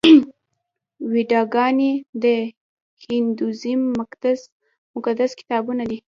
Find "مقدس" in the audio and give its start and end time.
4.95-5.31